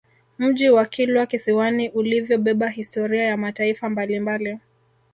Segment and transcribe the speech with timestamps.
[0.37, 4.59] Mji wa Kilwa Kisiwani ulivyobeba historia ya mataifa mbalimbali